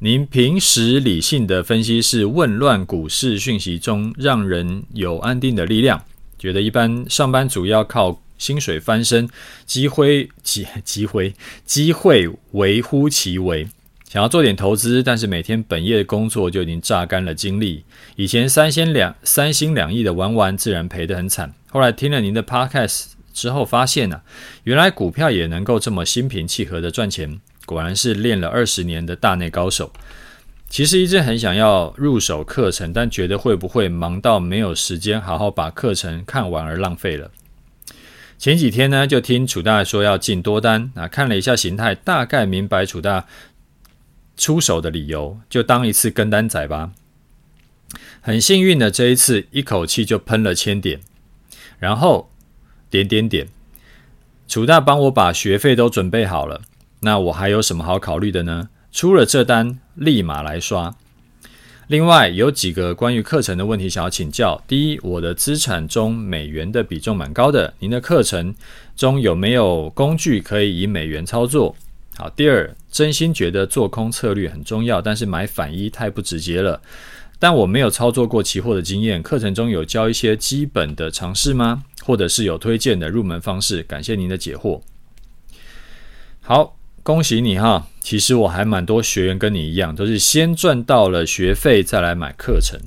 [0.00, 6.02] 您平时理性的分析是混乱股市讯息中让人有安定的力量，
[6.38, 9.26] 觉得一般上班族要靠。”薪水翻身，
[9.64, 11.32] 机会机 机会
[11.64, 13.66] 机会微乎其微。
[14.06, 17.84] 想要做点投资，但是每天本业的工作就已经榨干了精力。
[18.16, 21.54] 以前三心两三心两意的玩玩，自然赔得很惨。
[21.70, 24.22] 后来听了您的 podcast 之后，发现呢、啊，
[24.64, 27.40] 原来股票也能够这么心平气和的赚钱。
[27.64, 29.90] 果然是练了二十年的大内高手。
[30.68, 37.30] 其实一直很想要入手课程，但觉得会不会忙到没有时间好好把课程看完而浪费了。
[38.38, 43.26] 前几天呢，就听楚大说要进多单啊，看了一下形态，大概明白楚大
[44.36, 46.92] 出手的理由，就当一次跟单仔吧。
[48.20, 51.00] 很幸运的这一次，一口气就喷了千点，
[51.78, 52.30] 然后
[52.90, 53.48] 点点点，
[54.48, 56.62] 楚大帮我把学费都准备好了，
[57.00, 58.68] 那我还有什么好考虑的呢？
[58.90, 60.94] 出了这单，立马来刷。
[61.88, 64.62] 另外有几个关于课程的问题想要请教。
[64.66, 68.54] 第一，我的资产中美元的比重蛮高的，您的课程
[68.96, 71.76] 中有没有工具可以以美元操作？
[72.16, 76.80] 好，第二，真心觉得做空策略很重要，但是买反一太不直接了。
[77.38, 81.82] 但我没有操作过期货的经验，课程中有教一些基本的尝试吗？
[82.02, 83.82] 或者是有推荐的入门方式？
[83.82, 84.80] 感谢您的解惑。
[86.40, 92.78] 好，恭喜你哈，其实我还蛮多学员跟你一样，都是先赚到了学费再来买课程。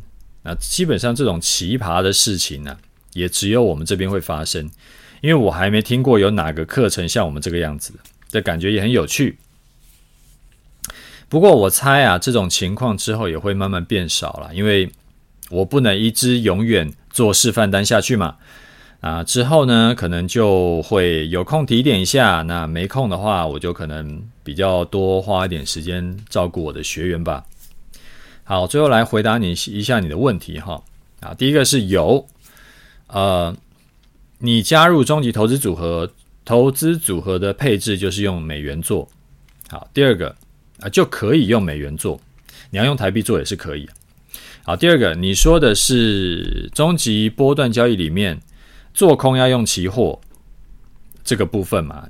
[0.44, 2.78] 那基本上这种奇葩的事情呢、
[3.14, 4.70] 也只有我们这边会发生，
[5.22, 7.94] 因为我还没听过有哪个课程像我们这个样子
[8.30, 9.40] 的，感觉也很有趣。
[11.28, 14.88] 不过我猜啊，这种情况之后也会慢慢变少了，因为
[15.50, 18.36] 我不能一直永远做示范单下去嘛。
[19.00, 27.46] 啊，之后呢，可能就会有空提点一下，那没空的话，我就可能比较多花一点时间照顾我的学员吧。
[28.44, 30.82] 好，最后来回答你一下你的问题哈。
[31.20, 32.26] 啊，第一个是有，
[33.08, 33.56] 呃，
[34.40, 36.12] 你加入终极投资组合，
[36.44, 39.08] 投资组合的配置就是用美元做。
[39.70, 40.36] 好，第二个
[40.80, 42.20] 啊，就可以用美元做，
[42.72, 43.88] 你要用台币做也是可以。
[44.64, 48.42] 好，第二个你说的是终极波段交易里面。
[48.98, 50.20] 做空要用期货
[51.24, 52.10] 这个部分嘛？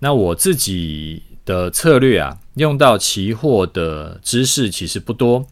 [0.00, 5.46] 那我自己的策略啊，用到期货的知识其实不多，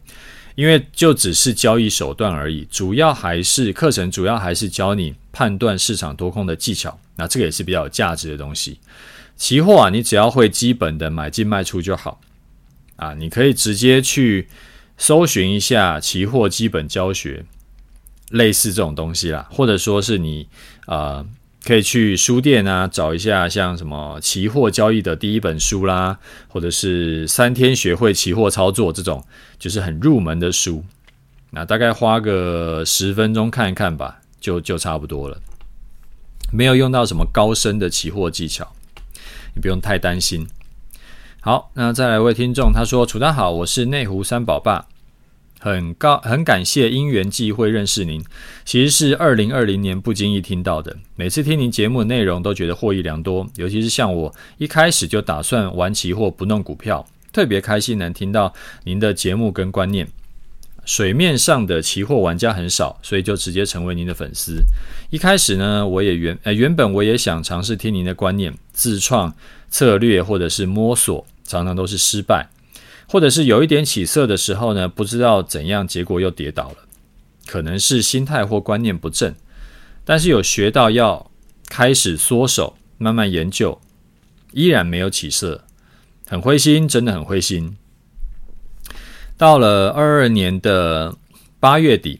[0.53, 2.67] 因为就只是交易手段而已。
[2.69, 6.99] 主要还是课程，主要还是教你判断市场多空的技巧。
[7.15, 8.79] 那这个也是比较有价值的东西。
[9.35, 12.21] 期货啊，你只要会基本的买进卖出就好
[12.97, 13.15] 啊。
[13.15, 14.47] 你可以直接去
[14.99, 17.43] 搜寻一下期货基本教学。
[18.33, 20.47] 类似这种东西啦，或者说是你
[20.87, 21.23] 呃
[21.63, 26.17] 可以去书店啊找一下，像什么期货交易的第一本书啦，
[26.47, 29.23] 或者是三天学会期货操作这种，
[29.59, 30.83] 就是很入门的书。
[31.51, 35.37] 那大概花个十分钟看一看吧，就就差不多了。
[36.51, 38.73] 没有用到什么高深的期货技巧，
[39.53, 40.47] 你不用太担心。
[41.39, 44.87] 好，那再来一位听众，他说：“楚大好，我是内湖三宝爸。”
[45.63, 48.21] 很高，很感谢因缘际会认识您，
[48.65, 50.93] 其实是二零二零年不经意听到的。
[51.15, 60.05] 每次听您节目的内容都觉得获益良多，尤其是像我一开始就打算玩期货不弄股票，特别开心能听到您的节目跟观念。
[60.83, 64.61] 水面上的期货玩家很少，所以就直接成为您的粉丝。
[65.11, 69.33] 一开始呢，我也原呃原本我也想尝试听您的观念，自创
[69.69, 72.49] 策略或者是摸索，常常都是失败。
[73.13, 76.77] 或者是有一点起色的时候呢，不知道怎样，结果又跌倒了，
[77.45, 79.35] 可能是心态或观念不正。
[80.03, 81.29] 但是有学到要
[81.69, 83.79] 开始缩手，慢慢研究，
[84.53, 85.63] 依然没有起色，
[86.25, 87.77] 很灰心，真的很灰心。
[89.37, 91.15] 到了二二年的
[91.59, 92.19] 八月底，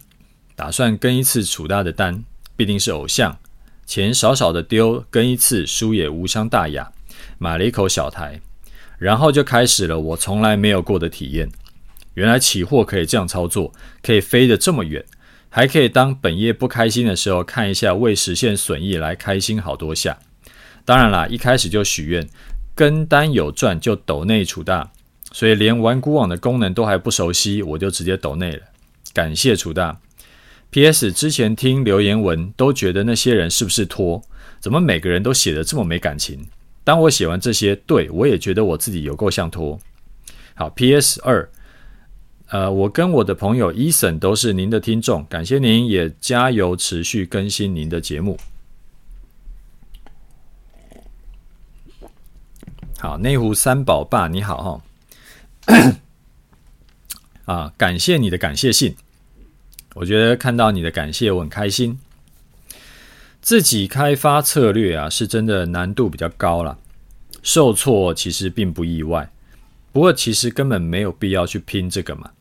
[0.55, 2.23] 打算跟一次楚大的单，
[2.55, 3.35] 必定是偶像，
[3.87, 6.91] 钱少少的丢，跟一次输也无伤大雅，
[7.39, 8.39] 买了一口小台。
[8.97, 11.49] 然后就开始了我从来没有过的体验。
[12.13, 15.03] 原来期货可以这样操作，可以飞得这么远，
[15.49, 20.19] 还可以当本业不开心的时候看一下未实现损益来开心好多下。
[20.85, 22.27] 当然啦，一开始就许愿
[22.75, 24.91] 跟单有赚就抖内楚大，
[25.31, 28.61] 所以连玩股网的功能都还不熟悉，我就直接抖内了。
[29.13, 29.99] 感谢楚大。
[30.69, 31.11] P.S.
[31.11, 34.23] 之前听留言文都觉得那些人是不是托？
[34.59, 36.47] 怎么每个人都写得这么没感情？
[36.83, 39.79] 当我写完这些，对，我也觉得我自己有够像托。
[40.53, 41.21] 好，P.S.
[41.23, 41.49] 二，
[42.49, 48.37] 呃，我跟我的朋友 Eason 都是您的听众，感谢您，也加油持续更新您的节目。
[52.99, 54.81] 好，内湖三宝爸你好
[55.65, 55.91] 哈，
[57.45, 58.95] 啊，感谢你的感谢信，
[59.95, 61.97] 我觉得看到你的感谢我很开心。
[63.43, 66.79] 自己开发策略啊，是真的难度比较高了，
[67.43, 69.29] 受挫其实并不意外。
[69.91, 72.31] 不过其实根本没有必要去拼这个嘛。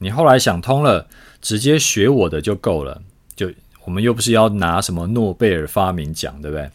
[0.00, 1.08] 你后来想通了，
[1.40, 3.00] 直接学我的就够了。
[3.34, 3.50] 就
[3.86, 6.70] 我们又不是要拿什么诺贝尔发明奖，对不对？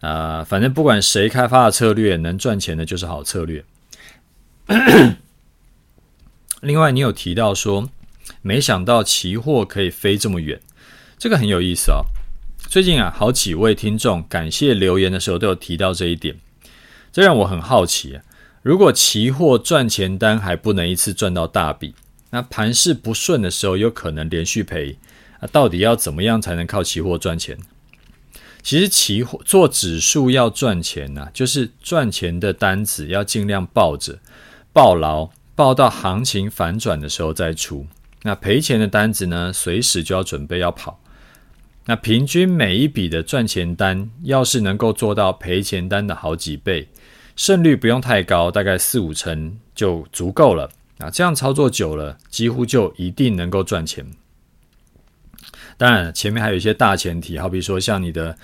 [0.00, 3.62] 啊、反正不管谁开发的策略能赚钱的，就是好策略。
[6.62, 7.90] 另外，你有提到说，
[8.40, 10.58] 没想到期货可以飞这么远，
[11.18, 12.04] 这个很有意思哦。
[12.68, 16.36] 最近啊，好几位听众感谢留言的时候都有提到这一点，
[17.12, 18.22] 这让我很好奇啊。
[18.62, 21.94] 如果期货赚钱单还不能一次赚到大笔，
[22.30, 24.98] 那盘势不顺的时候有可能连续赔，
[25.40, 27.56] 那到底要怎么样才能靠期货赚钱？
[28.60, 34.18] 其实期货做指数要赚钱呐，就是赚钱的单子要尽量抱着，
[34.72, 37.86] 抱牢，抱到行情反转的时候再出。
[38.22, 40.98] 那赔钱的单子呢，随时就要准备要跑。
[41.86, 46.88] 那平均每一笔的赚钱单，要是能够做到赔钱单的好几倍，
[47.36, 50.70] 胜率不用太高，大概四五成就足够了。
[50.98, 54.06] 啊，这样操作久了，几乎就一定能够赚钱。
[55.76, 58.34] 当然，前面还有一些大前提，好比说像你的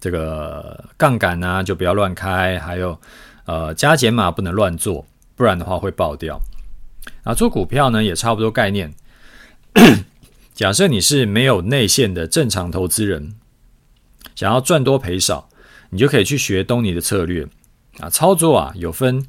[0.00, 2.98] 这个杠杆啊，就不要乱开，还有
[3.44, 5.04] 呃加减码不能乱做。
[5.34, 6.40] 不然的话会爆掉。
[7.24, 8.94] 啊，做股票呢也差不多概念。
[10.56, 13.34] 假设你是没有内线的正常投资人，
[14.34, 15.50] 想要赚多赔少，
[15.90, 17.46] 你就可以去学东尼的策略
[17.98, 18.08] 啊。
[18.08, 19.26] 操作啊有分，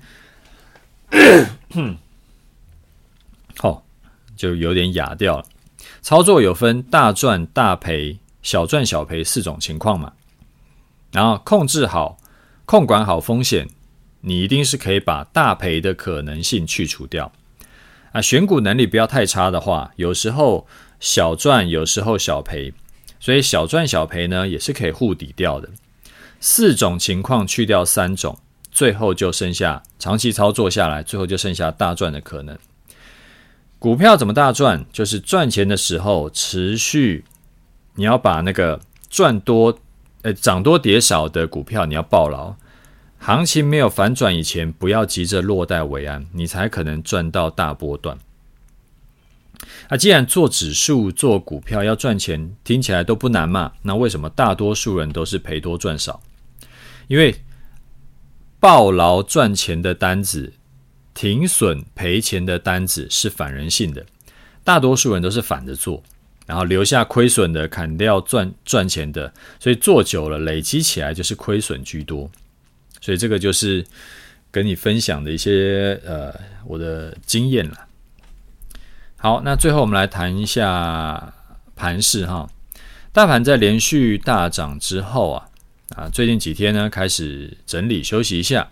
[3.59, 3.83] 哦，
[4.37, 5.45] 就有点哑掉了。
[6.01, 10.13] 操作有分大赚大赔、小赚小赔四种情况嘛。
[11.11, 12.17] 然后控制好、
[12.63, 13.67] 控管好风险，
[14.21, 17.33] 你一定是可以把大赔的可能性去除掉。
[18.13, 20.65] 啊，选股能力不要太差的话，有时候
[20.99, 22.73] 小赚，有时候小赔，
[23.19, 25.69] 所以小赚小赔呢也是可以护底掉的。
[26.39, 28.37] 四种情况去掉三种，
[28.71, 32.57] 最后就剩下长期操作下来，最后就剩下大赚的可能。
[33.79, 34.85] 股票怎么大赚？
[34.91, 37.25] 就是赚钱的时候持续，
[37.95, 39.77] 你要把那个赚多，
[40.23, 42.55] 呃，涨多跌少的股票你要抱牢。
[43.19, 48.17] 行情没有反转以前，不要急着落袋为安，你才可能赚到大波段。
[49.87, 56.21] 啊，既然做指数、做股票要赚钱，听起来都不难嘛，那为什么大多数人都是赔多赚少？
[57.07, 57.35] 因为
[58.59, 60.53] 抱牢赚钱的单子，
[61.13, 64.05] 停损赔钱的单子是反人性的，
[64.63, 66.03] 大多数人都是反着做，
[66.45, 72.29] 然后留下亏损的，砍掉赚赚钱的，所以做久了累积起来就是亏损居多。
[72.99, 73.85] 所以这个就是
[74.51, 76.33] 跟你分享的一些呃
[76.65, 77.86] 我的经验了。
[79.27, 81.33] 好，那最后我们来谈一下
[81.75, 82.47] 盘势哈。
[83.11, 85.49] 大盘在连续大涨之后啊
[85.97, 88.69] 啊，最近几天呢开始整理休息一下。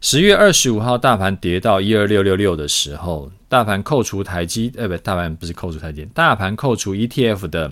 [0.00, 7.70] 十月二十五号大盘跌到一二六六六的时候，大盘扣除台积呃不，大盘不是扣除台积，大盘扣除 ETF 的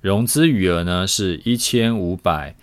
[0.00, 2.54] 融资余额呢是一千五百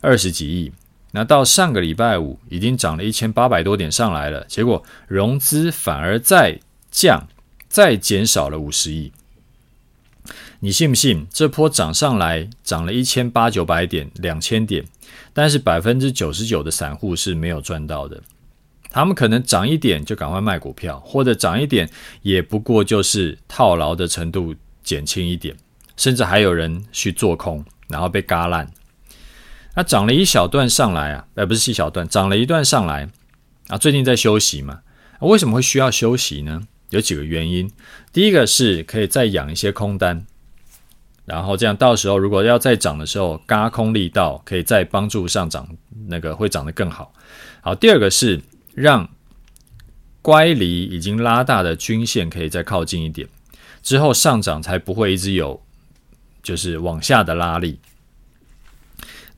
[0.00, 0.72] 二十几亿。
[1.12, 6.58] 那到上个礼拜五已经涨了一千八百多点上来了，结果融资反而在
[6.90, 7.28] 降，
[7.74, 9.10] 再减少了五十亿。
[10.60, 11.26] 你信不信？
[11.32, 14.84] 这波涨上来涨了一千八九百点、两千点，
[15.32, 18.22] 但是百分之九十九的散户是没有赚到的。
[18.90, 21.90] 他们可能涨一点就赶快卖股票，或者涨一点
[22.22, 24.54] 也不过就是套牢的程度
[24.84, 25.56] 减轻一点，
[25.96, 28.70] 甚至还有人去做空，然后被嘎烂。
[29.74, 33.08] 那涨了一小段上来啊，而不是一小段，涨了一段上来
[33.66, 33.76] 啊。
[33.76, 34.82] 最近在休息嘛，
[35.22, 36.62] 为什么会需要休息呢？
[36.90, 37.70] 有几个原因。
[38.12, 40.24] 第一个是可以再养一些空单，
[41.24, 45.68] 然后这样到时候如果要再涨的时候，轧空力道可以再帮助上涨，
[46.08, 47.12] 那个会涨得更好。
[47.60, 48.40] 好，第二个是
[48.74, 49.08] 让
[50.22, 53.28] 乖离已经拉大的均线可以再靠近一点，
[53.82, 55.62] 之后上涨才不会一直有
[56.42, 57.78] 就是往下的拉力。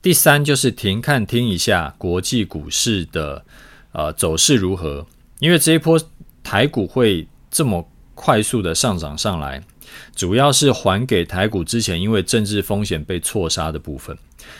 [0.01, 3.43] 第三就是停看听一下国际股市的
[3.91, 5.05] 呃走势如何，
[5.39, 5.99] 因为这一波
[6.43, 7.27] 台股会
[7.57, 9.63] 这么快速的上涨上来，
[10.15, 14.15] 主要是还给台股之前因为政治风险被错杀的部分。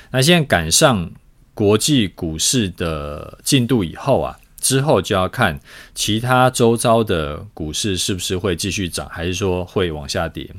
[0.09, 1.11] 那现在赶上
[1.53, 5.59] 国际股市的进度以后啊，之后就要看
[5.93, 10.49] 其他周遭的股市是不是会继续涨，还是说会往下跌。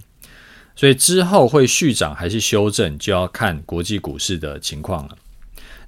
[0.77, 5.19] 所以之后会续涨还是修正，就要看国际股市的情况了。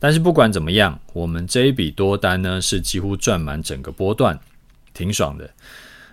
[0.01, 4.37] 但是不管怎么样，我们这一笔多单呢是几乎赚满整个波段，
[4.93, 5.49] 挺爽的。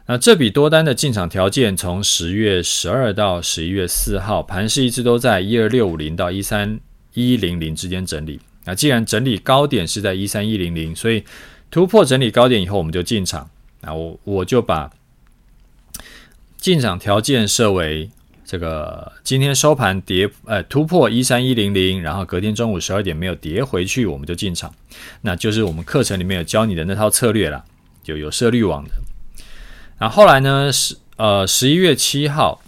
[0.10, 6.80] 那这笔多单的进场条件，从十月十二到十一月四号，盘势一直都在一二六五零到一三
[7.14, 8.39] 一零零之间整理。
[8.64, 11.24] 那既然整理高点是在一三一零零，所以
[11.70, 13.49] 突破整理高点以后，我们就进场。
[13.82, 14.89] 那我我就把
[16.58, 18.10] 进场条件设为。
[18.49, 24.74] 这个今天收盘跌，呃，突破一三一零零，然后隔天中午十二点没有跌回去，我们就进场，
[25.20, 27.66] 那就是我们课程里面有教你的那套策略了，
[28.01, 28.91] 就有设滤网的。
[29.98, 32.62] 然后来呢，十呃十一月七号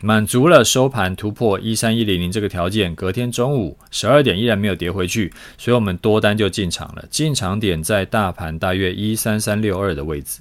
[0.00, 10.40] 满足了收盘突破一三一零零这个条件，隔天中午十二点依然没有跌回去，所以我们多单就进场了，进场点在大盘大约一三三六二的位置，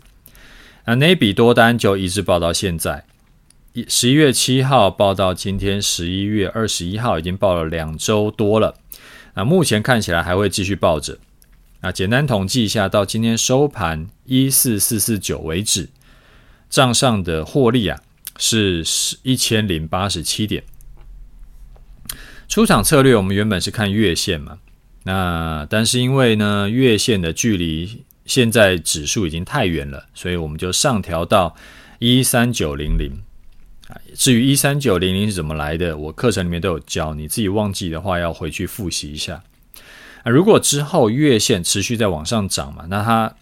[0.85, 3.03] 那那笔多单就一直报到现在。
[3.73, 8.75] 一十一月七号报到今天十一月二十一号，已经报了两周多了。
[9.35, 11.19] 那目前看起来还会继续抱着。
[11.81, 15.89] 那简单统计一下，到今天收盘一四四四九为止，
[16.69, 17.99] 账上的获利啊
[18.37, 18.83] 是
[19.23, 20.63] 一千零八十七点。
[22.47, 24.57] 出场策略我们原本是看月线嘛，
[25.03, 31.55] 那但是因为呢月线的距离现在指数已经太远了，所以我们就上调到
[31.99, 33.11] 一三九零零
[33.87, 33.99] 啊。
[34.15, 39.43] 至于一三九零零是怎么来的，我课程里面都有教，你自己忘记的话要回去复习一下。
[40.23, 43.33] 啊，如果之后月线持续在往上涨嘛，那它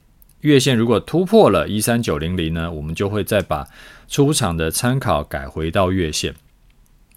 [0.45, 3.67] 月线如果突破了一三九零零呢，我们就会再把
[4.07, 6.35] 出场的参考改回到月线。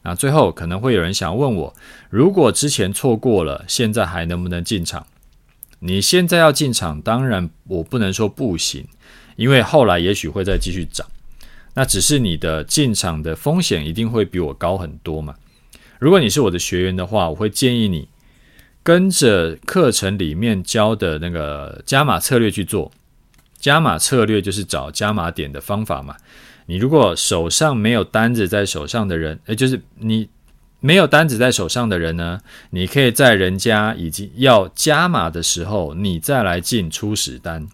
[0.02, 1.74] 那最后可能会有人想问我，
[2.08, 5.06] 如果之前错过了，现在还能不能进场？
[5.80, 8.86] 你现在要进场，当然我不能说不行，
[9.36, 11.06] 因为后来也许会再继续涨。
[11.74, 15.34] 那只是你的进场的风险一定会比我高很多嘛。
[15.98, 18.08] 如果你是我的学员的话，我会建议你
[18.82, 22.90] 跟着课程里面教的那个加码策略去做。
[23.58, 26.16] 加码策略就是找加码点的方法嘛。
[26.66, 30.28] 你如果手上没有单子在手上的人，诶，就是你
[30.80, 32.40] 没有单子在手上的人呢，
[32.70, 37.66] 你可以在人家已经要加码的时候，你再来进初始单。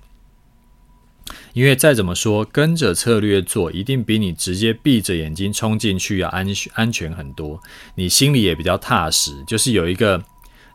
[1.52, 7.60] 因为再怎么说，跟着策略做，一定比你直接闭着眼睛冲进去要安安全很多。
[7.94, 10.22] 你心里也比较踏实，就是有一个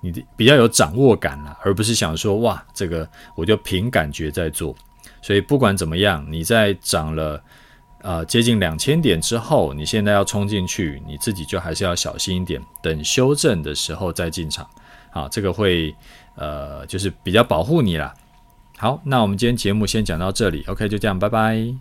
[0.01, 4.76] 你比较有掌握感了，而不是想说哇，这个我就凭感觉在做。
[5.22, 7.41] 所以不管怎么样，你在涨了
[8.01, 14.67] 呃接近两千点之后，你现在要冲进去，你自己就还是要小心一点，等修正的时候再进场。
[15.11, 15.95] 好，这个会
[16.36, 18.13] 呃就是比较保护你啦。
[18.78, 21.76] 好，那我们今天节目先讲到这里，OK，就这样，拜拜。